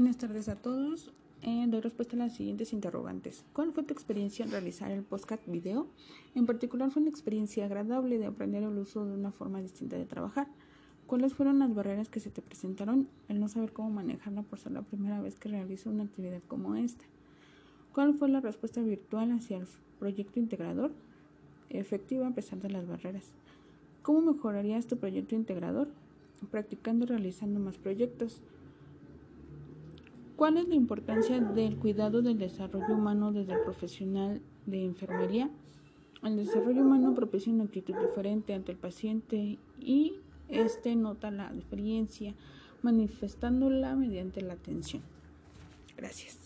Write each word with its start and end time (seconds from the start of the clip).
Buenas 0.00 0.16
tardes 0.16 0.48
a 0.48 0.56
todos. 0.56 1.10
Eh, 1.42 1.66
doy 1.68 1.82
respuesta 1.82 2.16
a 2.16 2.20
las 2.20 2.34
siguientes 2.34 2.72
interrogantes. 2.72 3.44
¿Cuál 3.52 3.74
fue 3.74 3.82
tu 3.82 3.92
experiencia 3.92 4.46
al 4.46 4.50
realizar 4.50 4.90
el 4.90 5.02
podcast 5.02 5.46
video? 5.46 5.88
En 6.34 6.46
particular 6.46 6.90
fue 6.90 7.02
una 7.02 7.10
experiencia 7.10 7.66
agradable 7.66 8.16
de 8.16 8.24
aprender 8.24 8.62
el 8.62 8.78
uso 8.78 9.04
de 9.04 9.12
una 9.12 9.30
forma 9.30 9.60
distinta 9.60 9.98
de 9.98 10.06
trabajar. 10.06 10.48
¿Cuáles 11.06 11.34
fueron 11.34 11.58
las 11.58 11.74
barreras 11.74 12.08
que 12.08 12.18
se 12.18 12.30
te 12.30 12.40
presentaron 12.40 13.08
el 13.28 13.40
no 13.40 13.48
saber 13.48 13.74
cómo 13.74 13.90
manejarla 13.90 14.40
por 14.40 14.58
ser 14.58 14.72
la 14.72 14.80
primera 14.80 15.20
vez 15.20 15.38
que 15.38 15.50
realizo 15.50 15.90
una 15.90 16.04
actividad 16.04 16.40
como 16.48 16.76
esta? 16.76 17.04
¿Cuál 17.92 18.14
fue 18.14 18.30
la 18.30 18.40
respuesta 18.40 18.80
virtual 18.80 19.32
hacia 19.32 19.58
el 19.58 19.66
proyecto 19.98 20.38
integrador? 20.40 20.92
Efectiva 21.68 22.26
a 22.26 22.34
pesar 22.34 22.58
de 22.62 22.70
las 22.70 22.88
barreras. 22.88 23.32
¿Cómo 24.00 24.32
mejorarías 24.32 24.86
tu 24.86 24.96
proyecto 24.96 25.34
integrador? 25.34 25.88
Practicando 26.50 27.04
realizando 27.04 27.60
más 27.60 27.76
proyectos. 27.76 28.40
¿Cuál 30.40 30.56
es 30.56 30.66
la 30.68 30.74
importancia 30.74 31.38
del 31.38 31.76
cuidado 31.76 32.22
del 32.22 32.38
desarrollo 32.38 32.94
humano 32.94 33.30
desde 33.30 33.52
el 33.52 33.60
profesional 33.60 34.40
de 34.64 34.86
enfermería? 34.86 35.50
El 36.22 36.38
desarrollo 36.38 36.80
humano 36.80 37.14
propicia 37.14 37.52
una 37.52 37.64
actitud 37.64 37.94
diferente 37.94 38.54
ante 38.54 38.72
el 38.72 38.78
paciente 38.78 39.58
y 39.78 40.14
éste 40.48 40.96
nota 40.96 41.30
la 41.30 41.52
diferencia 41.52 42.34
manifestándola 42.80 43.94
mediante 43.96 44.40
la 44.40 44.54
atención. 44.54 45.02
Gracias. 45.94 46.39